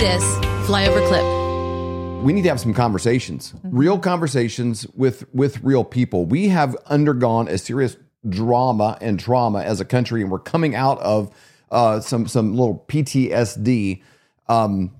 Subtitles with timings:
[0.00, 0.24] this
[0.66, 2.24] flyover clip.
[2.24, 6.24] we need to have some conversations, real conversations with with real people.
[6.24, 10.98] We have undergone a serious drama and trauma as a country, and we're coming out
[11.00, 11.30] of
[11.70, 14.02] uh, some some little PTSD
[14.48, 14.90] um,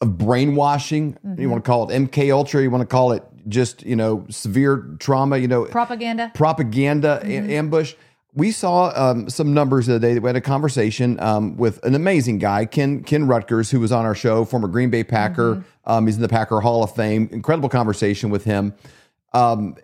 [0.00, 1.16] of brainwashing.
[1.38, 2.60] You want to call it MK Ultra?
[2.60, 5.38] You want to call it just you know severe trauma?
[5.38, 6.32] You know Propaganda.
[6.34, 7.94] propaganda a- ambush.
[8.34, 10.14] We saw um, some numbers the other day.
[10.14, 13.92] that We had a conversation um, with an amazing guy, Ken Ken Ruettgers, who was
[13.92, 15.64] on our show, former Green Bay Packer.
[15.84, 17.28] Um, he's in the Packer Hall of Fame.
[17.30, 18.74] Incredible conversation with him.
[19.32, 19.76] Um,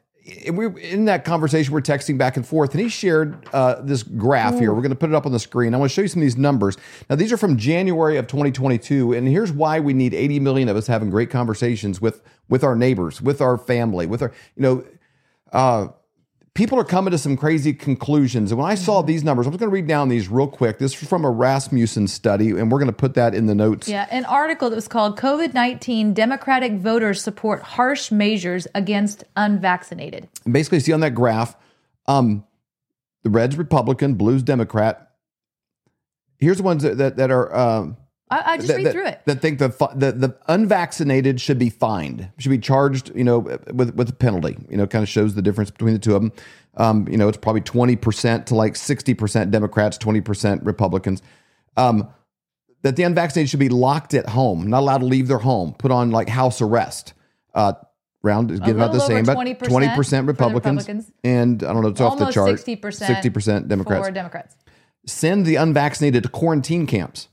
[0.46, 4.02] and we in that conversation, we're texting back and forth, and he shared uh, this
[4.02, 4.72] graph here.
[4.72, 5.74] We're going to put it up on the screen.
[5.74, 6.76] I want to show you some of these numbers.
[7.08, 10.76] Now, these are from January of 2022, and here's why we need 80 million of
[10.76, 14.84] us having great conversations with with our neighbors, with our family, with our you know.
[15.52, 15.88] Uh,
[16.54, 18.50] people are coming to some crazy conclusions.
[18.50, 20.78] And when I saw these numbers, I'm just going to read down these real quick.
[20.78, 23.88] This is from a Rasmussen study, and we're going to put that in the notes.
[23.88, 30.28] Yeah, an article that was called COVID 19 Democratic Voters Support Harsh Measures Against Unvaccinated.
[30.44, 31.56] And basically, see on that graph,
[32.06, 32.44] um,
[33.22, 35.10] the red's Republican, blue's Democrat.
[36.38, 37.54] Here's the ones that, that, that are.
[37.54, 37.96] Um,
[38.30, 39.20] I, I just that, read that- through it.
[39.26, 43.38] That think the, the the unvaccinated should be fined, should be charged, you know,
[43.72, 44.56] with with a penalty.
[44.68, 46.32] You know, kind of shows the difference between the two of them.
[46.76, 51.22] Um, you know, it's probably twenty percent to like sixty percent Democrats, twenty percent Republicans.
[51.76, 52.08] Um,
[52.82, 55.90] that the unvaccinated should be locked at home, not allowed to leave their home, put
[55.90, 57.12] on like house arrest.
[57.52, 57.72] Uh,
[58.22, 61.12] round is getting about the same, but 20% twenty percent Republicans, Republicans.
[61.24, 62.50] and I don't know, it's off the chart.
[62.50, 64.56] 60%, sixty percent Democrats Democrats.
[65.06, 67.28] send the unvaccinated to quarantine camps.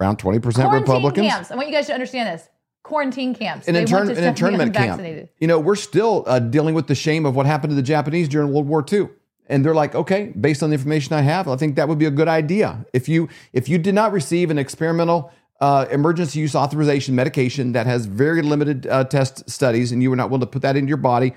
[0.00, 1.26] Around 20% Quarantine Republicans.
[1.28, 1.50] camps.
[1.50, 2.48] I want you guys to understand this.
[2.82, 3.68] Quarantine camps.
[3.68, 5.00] An, intern- an internment camp.
[5.38, 8.28] You know, we're still uh, dealing with the shame of what happened to the Japanese
[8.28, 9.08] during World War II.
[9.46, 12.06] And they're like, okay, based on the information I have, I think that would be
[12.06, 12.84] a good idea.
[12.92, 17.86] If you if you did not receive an experimental uh, emergency use authorization medication that
[17.86, 20.88] has very limited uh, test studies, and you were not willing to put that into
[20.88, 21.34] your body,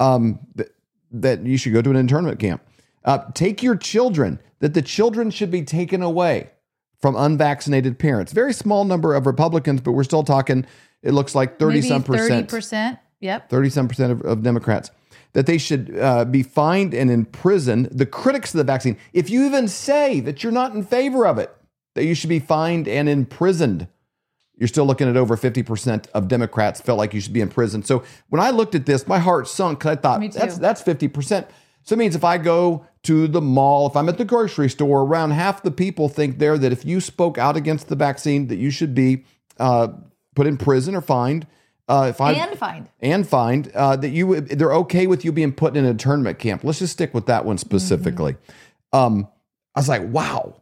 [0.00, 0.68] um, th-
[1.12, 2.62] that you should go to an internment camp.
[3.04, 4.40] Uh, take your children.
[4.60, 6.50] That the children should be taken away
[7.00, 8.32] from unvaccinated parents.
[8.32, 10.66] Very small number of Republicans, but we're still talking.
[11.02, 12.48] It looks like thirty Maybe some percent.
[12.48, 12.98] 30%.
[13.20, 13.50] Yep.
[13.50, 14.90] 30 some percent of, of Democrats,
[15.32, 17.86] that they should uh, be fined and imprisoned.
[17.86, 21.38] The critics of the vaccine, if you even say that you're not in favor of
[21.38, 21.54] it,
[21.94, 23.88] that you should be fined and imprisoned,
[24.56, 27.82] you're still looking at over 50% of Democrats felt like you should be in prison.
[27.82, 31.46] So when I looked at this, my heart sunk 'cause I thought that's that's 50%.
[31.82, 35.02] So it means if I go to the mall, if I'm at the grocery store,
[35.02, 38.56] around half the people think there that if you spoke out against the vaccine, that
[38.56, 39.24] you should be
[39.58, 39.88] uh,
[40.34, 41.46] put in prison or fined.
[41.88, 42.88] Uh, if I and fined.
[43.00, 46.62] and find uh, that you they're okay with you being put in a internment camp.
[46.62, 48.36] Let's just stick with that one specifically.
[48.92, 49.26] Um,
[49.74, 50.60] I was like, wow.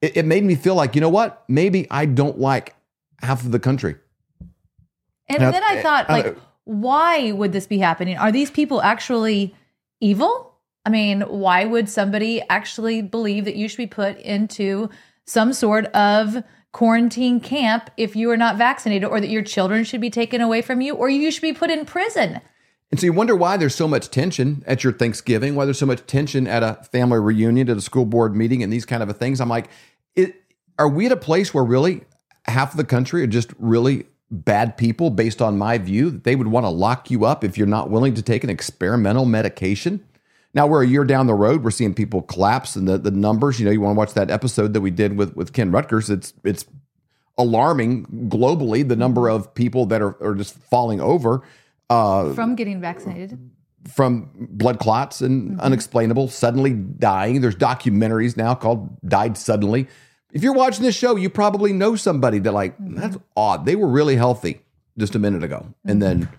[0.00, 1.44] It, it made me feel like you know what?
[1.48, 2.74] Maybe I don't like
[3.20, 3.96] half of the country.
[5.28, 8.16] And Now, then I thought, uh, like, why would this be happening?
[8.16, 9.54] Are these people actually
[10.00, 10.54] evil?
[10.84, 14.88] I mean, why would somebody actually believe that you should be put into
[15.24, 20.00] some sort of quarantine camp if you are not vaccinated, or that your children should
[20.00, 22.40] be taken away from you, or you should be put in prison?
[22.90, 25.86] And so you wonder why there's so much tension at your Thanksgiving, why there's so
[25.86, 29.16] much tension at a family reunion, at a school board meeting, and these kind of
[29.16, 29.40] things.
[29.40, 29.68] I'm like,
[30.14, 30.36] it,
[30.78, 32.02] are we at a place where really
[32.44, 36.34] half of the country are just really bad people based on my view that they
[36.36, 40.04] would want to lock you up if you're not willing to take an experimental medication?
[40.54, 41.62] Now we're a year down the road.
[41.62, 43.60] We're seeing people collapse and the, the numbers.
[43.60, 46.08] You know, you want to watch that episode that we did with, with Ken Ruettgers.
[46.10, 46.64] It's it's
[47.38, 51.42] alarming globally the number of people that are, are just falling over
[51.90, 53.38] uh, From getting vaccinated.
[53.86, 57.42] from blood clots and unexplainable, suddenly dying.
[57.42, 59.86] There's documentaries now called Died Suddenly.
[60.32, 62.96] If you're watching this show, you probably know somebody that, like, mm-hmm.
[62.96, 63.64] that's odd.
[63.64, 64.60] They were really healthy
[64.98, 66.34] just a minute ago and then mm-hmm.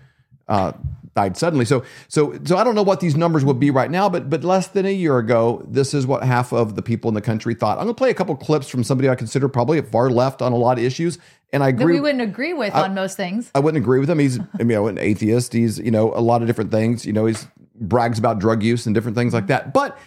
[0.48, 0.72] uh,
[1.14, 1.64] died suddenly.
[1.64, 4.44] So, so, so I don't know what these numbers would be right now, but but
[4.44, 7.54] less than a year ago, this is what half of the people in the country
[7.54, 7.78] thought.
[7.78, 10.42] I'm going to play a couple clips from somebody I consider probably a far left
[10.42, 11.18] on a lot of issues,
[11.52, 11.94] and I That agree.
[11.94, 13.50] we wouldn't agree with on most things.
[13.54, 14.18] I wouldn't agree with him.
[14.18, 15.52] He's you know an atheist.
[15.52, 17.04] He's you know a lot of different things.
[17.04, 17.46] You know he's
[17.80, 19.52] brags about drug use and different things like mm-hmm.
[19.52, 19.72] that.
[19.72, 19.98] But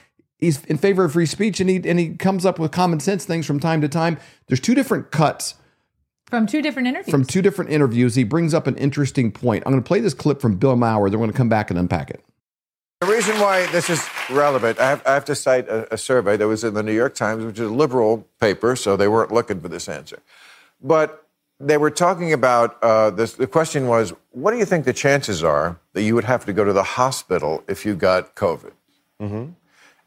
[0.41, 3.23] he's in favor of free speech and he and he comes up with common sense
[3.23, 4.17] things from time to time.
[4.47, 5.53] There's two different cuts
[6.25, 7.11] From two different interviews.
[7.11, 8.15] from two different interviews.
[8.15, 9.63] He brings up an interesting point.
[9.65, 11.09] I'm going to play this clip from Bill Maher.
[11.09, 12.21] They're going to come back and unpack it.
[12.99, 16.37] The reason why this is relevant, I have, I have to cite a, a survey
[16.37, 19.31] that was in the New York Times, which is a liberal paper, so they weren't
[19.31, 20.19] looking for this answer.
[20.83, 21.25] But
[21.59, 23.33] they were talking about uh, this.
[23.33, 26.53] The question was, what do you think the chances are that you would have to
[26.53, 28.71] go to the hospital if you got COVID?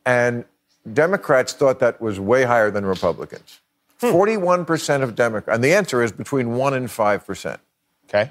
[0.06, 0.44] And
[0.92, 3.60] Democrats thought that was way higher than Republicans.
[4.00, 4.08] Hmm.
[4.08, 7.58] 41% of Democrats, and the answer is between 1 and 5%.
[8.08, 8.30] Okay.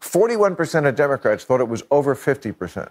[0.00, 2.88] 41% of Democrats thought it was over 50%.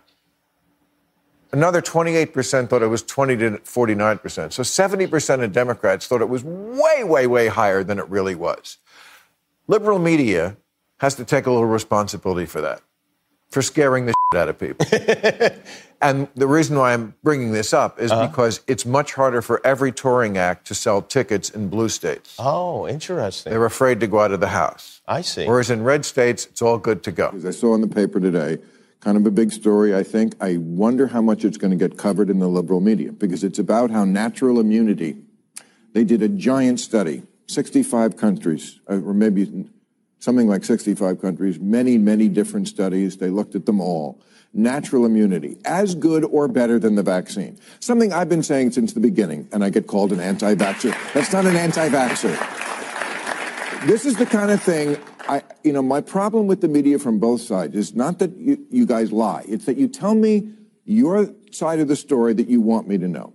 [1.51, 4.51] Another 28% thought it was 20 to 49%.
[4.51, 8.77] So 70% of Democrats thought it was way, way, way higher than it really was.
[9.67, 10.57] Liberal media
[10.97, 12.81] has to take a little responsibility for that,
[13.49, 14.85] for scaring the shit out of people.
[16.01, 19.91] and the reason why I'm bringing this up is because it's much harder for every
[19.91, 22.35] touring act to sell tickets in blue states.
[22.39, 23.51] Oh, interesting.
[23.51, 25.01] They're afraid to go out of the house.
[25.07, 25.47] I see.
[25.47, 27.31] Whereas in red states, it's all good to go.
[27.35, 28.57] As I saw in the paper today,
[28.99, 30.35] kind of a big story, I think.
[30.41, 33.59] I wonder how much it's going to get covered in the liberal media because it's
[33.59, 35.17] about how natural immunity.
[35.93, 39.69] They did a giant study, 65 countries, uh, or maybe
[40.25, 43.17] something like 65 countries, many, many different studies.
[43.17, 44.19] They looked at them all.
[44.53, 47.59] Natural immunity, as good or better than the vaccine.
[47.79, 50.95] Something I've been saying since the beginning, and I get called an anti vaxxer.
[51.13, 52.35] That's not an anti vaxxer.
[53.85, 57.19] This is the kind of thing I, you know, my problem with the media from
[57.19, 59.43] both sides is not that you, you guys lie.
[59.47, 60.51] It's that you tell me
[60.85, 63.33] your side of the story that you want me to know.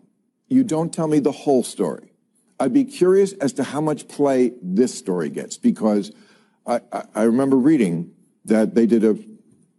[0.49, 2.13] You don't tell me the whole story.
[2.59, 6.13] I'd be curious as to how much play this story gets because
[6.67, 6.81] I,
[7.15, 8.13] I remember reading
[8.45, 9.19] that they did a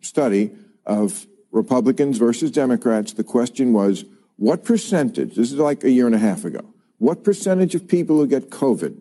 [0.01, 0.51] study
[0.86, 3.13] of Republicans versus Democrats.
[3.13, 4.06] The question was,
[4.38, 8.18] what percentage, this is like a year and a half ago, what percentage of people
[8.18, 9.00] who get COVID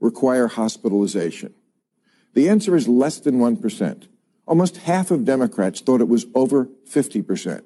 [0.00, 1.54] require hospitalization?
[2.34, 4.06] The answer is less than 1%.
[4.46, 7.62] Almost half of Democrats thought it was over 50%.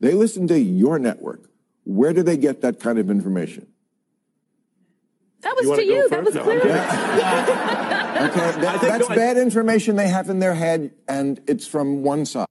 [0.00, 1.50] They listened to your network.
[1.84, 3.66] Where do they get that kind of information?
[5.42, 6.08] That was to you.
[6.08, 7.94] That was clear.
[8.18, 12.48] Okay, that, that's bad information they have in their head, and it's from one side.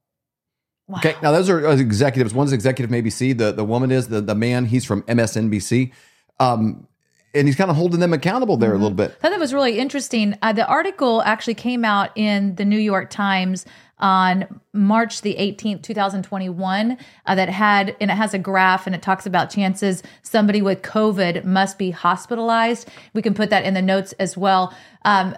[0.96, 2.32] Okay, now those are uh, executives.
[2.32, 3.36] One's executive from ABC.
[3.36, 4.64] The the woman is the the man.
[4.64, 5.92] He's from MSNBC,
[6.40, 6.88] um,
[7.34, 9.10] and he's kind of holding them accountable there a little bit.
[9.10, 10.38] I thought that was really interesting.
[10.40, 13.66] Uh, the article actually came out in the New York Times
[14.00, 19.02] on March the 18th, 2021, uh, that had, and it has a graph and it
[19.02, 22.88] talks about chances somebody with COVID must be hospitalized.
[23.14, 24.74] We can put that in the notes as well.
[25.04, 25.36] Um,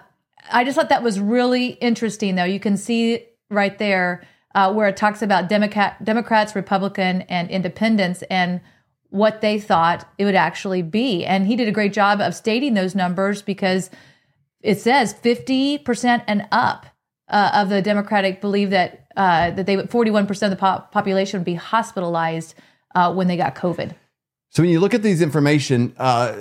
[0.51, 2.43] I just thought that was really interesting, though.
[2.43, 4.23] You can see right there
[4.55, 8.61] uh, where it talks about Democrat, Democrats, Republican, and independents and
[9.09, 11.25] what they thought it would actually be.
[11.25, 13.89] And he did a great job of stating those numbers because
[14.61, 16.85] it says 50% and up
[17.31, 21.45] uh, of the Democratic believe that uh, that they 41% of the pop- population would
[21.45, 22.55] be hospitalized
[22.95, 23.95] uh, when they got COVID.
[24.49, 26.35] So when you look at these information, uh,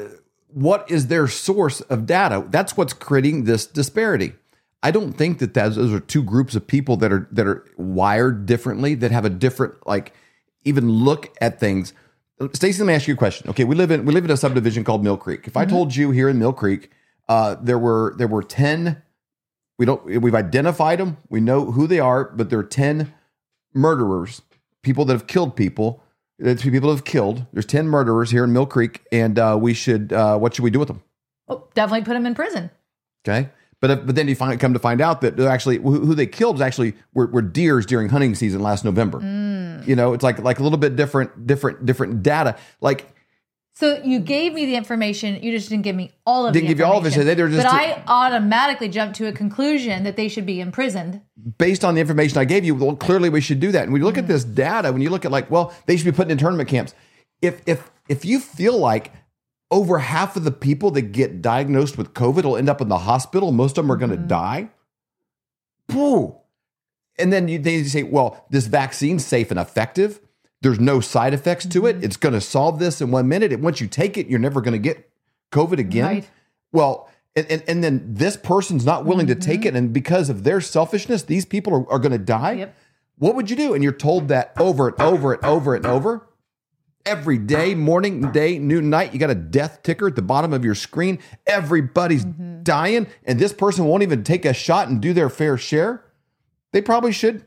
[0.49, 2.45] what is their source of data?
[2.51, 4.35] That's what's creating this disparity.
[4.83, 8.47] I don't think that those are two groups of people that are that are wired
[8.47, 10.13] differently, that have a different like
[10.65, 11.93] even look at things.
[12.53, 13.51] Stacy, let me ask you a question.
[13.51, 15.47] Okay, we live in we live in a subdivision called Mill Creek.
[15.47, 16.91] If I told you here in Mill Creek,
[17.29, 19.03] uh, there were there were ten,
[19.81, 23.15] we don't we've identified them, we know who they are, but there are ten
[23.73, 24.43] murderers,
[24.83, 26.03] people that have killed people.
[26.39, 27.47] There's people that have killed.
[27.55, 30.71] There's ten murderers here in Mill Creek, and uh, we should uh, what should we
[30.71, 31.03] do with them?
[31.49, 32.71] Oh, definitely put them in prison.
[33.27, 33.49] Okay.
[33.81, 36.15] But, if, but then you find come to find out that they're actually who, who
[36.15, 39.19] they killed was actually were, were deers during hunting season last November.
[39.87, 42.59] You know, it's like like a little bit different, different, different data.
[42.83, 43.15] Like
[43.81, 46.59] So you gave me the information, you just didn't give me all of it.
[46.59, 49.27] Didn't give you all of it, so they- were just- but I automatically jumped to
[49.27, 51.23] a conclusion that they should be imprisoned.
[51.57, 53.85] based on the information I gave you, well, clearly we should do that.
[53.85, 56.05] And when you look at this data, when you look at like, well, they should
[56.05, 56.93] be put in tournament camps.
[57.41, 59.13] If if if you feel like
[59.71, 62.99] over half of the people that get diagnosed with COVID will end up in the
[62.99, 64.27] hospital, most of them are going to mm-hmm.
[64.27, 64.71] die.
[65.89, 66.37] Boo.
[67.19, 70.21] And then you, they say, well, this vaccine's safe and effective.
[70.63, 71.97] There's no side effects to it.
[71.97, 72.05] Mm-hmm.
[72.05, 73.53] It's going to solve this in one minute.
[73.53, 75.11] And once you take it, you're never going to get
[75.53, 76.05] COVID again.
[76.05, 76.31] Right.
[76.73, 79.77] Well, and, and, and then this person's not willing to take mm-hmm.
[79.77, 79.79] it.
[79.79, 82.53] And because of their selfishness, these people are, are going to die.
[82.53, 82.77] Yep.
[83.19, 83.75] What would you do?
[83.75, 86.27] And you're told that over and over and over and over.
[87.07, 90.67] Every day, morning, day, noon, night, you got a death ticker at the bottom of
[90.67, 91.19] your screen.
[91.47, 92.63] Everybody's mm-hmm.
[92.63, 96.05] dying, and this person won't even take a shot and do their fair share.
[96.73, 97.47] They probably should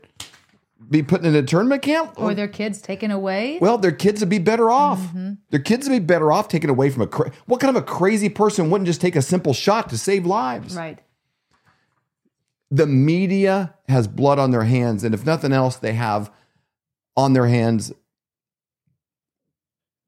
[0.90, 2.14] be put in a tournament camp.
[2.16, 3.58] Or their kids taken away.
[3.60, 5.00] Well, their kids would be better off.
[5.00, 5.32] Mm-hmm.
[5.50, 7.06] Their kids would be better off taken away from a.
[7.06, 10.26] Cra- what kind of a crazy person wouldn't just take a simple shot to save
[10.26, 10.76] lives?
[10.76, 11.00] right.
[12.70, 16.32] The media has blood on their hands, and if nothing else, they have
[17.16, 17.92] on their hands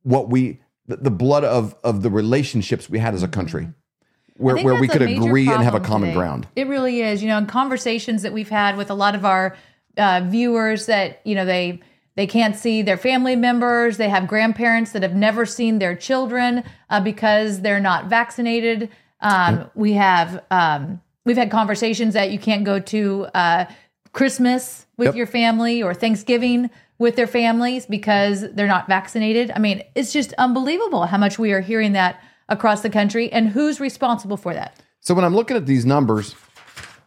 [0.02, 4.42] what we the, the blood of of the relationships we had as a country, mm-hmm.
[4.42, 6.18] where I think where we could agree and have a common today.
[6.18, 6.48] ground.
[6.56, 7.22] It really is.
[7.22, 9.56] You know, in conversations that we've had with a lot of our
[9.96, 11.80] uh, viewers that, you know, they
[12.16, 13.98] they can't see their family members.
[13.98, 18.88] They have grandparents that have never seen their children uh, because they're not vaccinated.
[19.20, 23.66] Um, we have um, we've had conversations that you can't go to uh,
[24.12, 25.14] Christmas with Yep.
[25.16, 29.50] your family or Thanksgiving with their families because they're not vaccinated.
[29.54, 33.48] I mean, it's just unbelievable how much we are hearing that across the country, and
[33.48, 34.76] who's responsible for that?
[35.00, 36.34] So when I'm looking at these numbers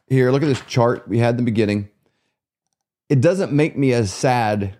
[0.08, 1.90] here, look at this chart we had in the beginning.
[3.10, 4.76] It doesn't make me as sad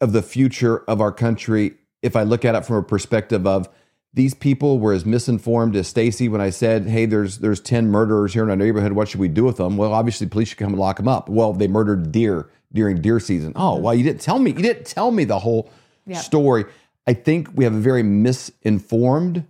[0.00, 3.68] of the future of our country if I look at it from a perspective of
[4.12, 8.32] these people were as misinformed as Stacy when I said, "Hey, there's there's 10 murderers
[8.34, 8.92] here in our neighborhood.
[8.92, 11.28] What should we do with them?" Well, obviously police should come and lock them up.
[11.28, 13.52] Well, they murdered deer during deer season.
[13.56, 14.50] Oh, well, you didn't tell me.
[14.52, 15.68] You didn't tell me the whole
[16.06, 16.18] Yeah.
[16.18, 16.64] story.
[17.06, 19.44] I think we have a very misinformed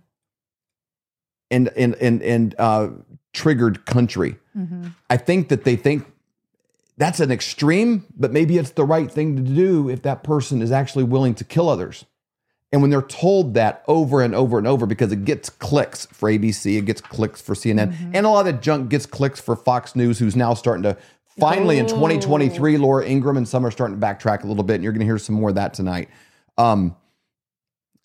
[1.51, 2.89] and and and and uh,
[3.33, 4.37] triggered country.
[5.09, 6.05] I think that they think
[6.97, 10.71] that's an extreme, but maybe it's the right thing to do if that person is
[10.71, 12.05] actually willing to kill others.
[12.71, 16.29] And when they're told that over and over and over, because it gets clicks for
[16.29, 19.55] ABC, it gets clicks for CNN, and a lot of that junk gets clicks for
[19.55, 20.97] Fox News, who's now starting to
[21.39, 24.83] finally in 2023, Laura Ingraham and some are starting to backtrack a little bit, and
[24.83, 26.09] you're going to hear some more of that tonight.
[26.57, 26.95] Um,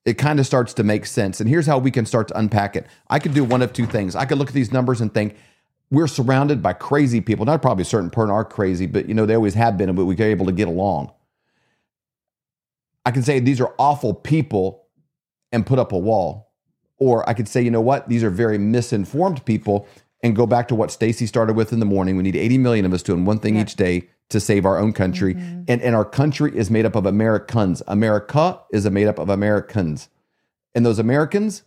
[0.04, 1.40] it kind of starts to make sense.
[1.40, 2.86] And here's how we can start to unpack it.
[3.08, 4.16] I could do one of two things.
[4.16, 5.36] I could look at these numbers and think
[5.90, 7.44] we're surrounded by crazy people.
[7.44, 10.04] Not probably a certain person are crazy, but you know they always have been, but
[10.04, 11.12] we're able to get along.
[13.04, 14.86] I can say these are awful people
[15.52, 16.52] and put up a wall,
[16.98, 19.88] or I could say you know what these are very misinformed people
[20.22, 22.16] and go back to what Stacy started with in the morning.
[22.16, 24.92] We need 80 million of us doing one thing each day to save our own
[24.92, 25.34] country.
[25.34, 25.62] Mm-hmm.
[25.68, 27.82] And, and our country is made up of Americans.
[27.86, 30.08] America is made up of Americans.
[30.74, 31.62] And those Americans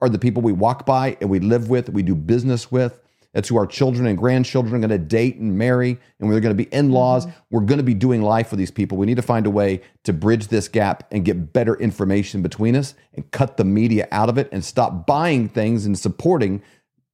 [0.00, 3.00] are the people we walk by and we live with, we do business with.
[3.36, 6.56] That's who our children and grandchildren are going to date and marry, and we're going
[6.56, 7.26] to be in laws.
[7.26, 7.38] Mm-hmm.
[7.50, 8.96] We're going to be doing life with these people.
[8.96, 12.74] We need to find a way to bridge this gap and get better information between
[12.74, 16.62] us and cut the media out of it and stop buying things and supporting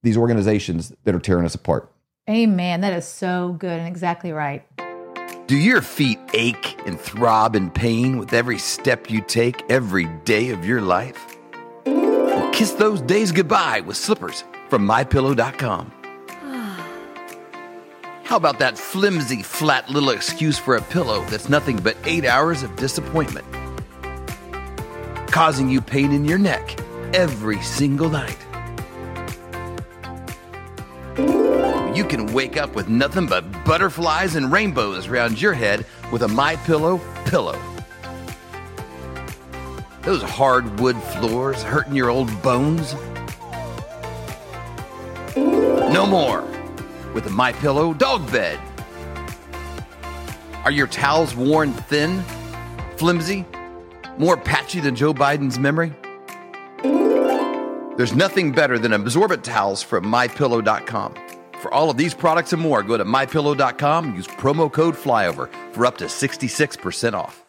[0.01, 1.91] these organizations that are tearing us apart.
[2.29, 2.79] Amen.
[2.79, 4.65] That is so good and exactly right.
[5.47, 10.51] Do your feet ache and throb in pain with every step you take every day
[10.51, 11.35] of your life?
[11.85, 15.91] Well, kiss those days goodbye with slippers from mypillow.com.
[18.23, 22.63] How about that flimsy, flat little excuse for a pillow that's nothing but eight hours
[22.63, 23.45] of disappointment?
[25.27, 26.79] Causing you pain in your neck
[27.13, 28.37] every single night.
[31.95, 36.27] You can wake up with nothing but butterflies and rainbows around your head with a
[36.27, 37.59] My Pillow pillow.
[40.01, 42.95] Those hardwood floors hurting your old bones?
[45.35, 46.62] No more
[47.13, 48.59] with a My Pillow dog bed.
[50.63, 52.23] Are your towels worn thin,
[52.97, 53.45] flimsy,
[54.17, 55.93] more patchy than Joe Biden's memory?
[57.97, 61.13] There's nothing better than absorbent towels from mypillow.com.
[61.61, 65.85] For all of these products and more, go to mypillow.com use promo code FLYOVER for
[65.85, 67.45] up to 66% off.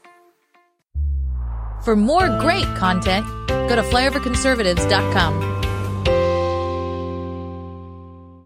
[1.83, 5.53] For more great content, go to flyoverconservatives.com.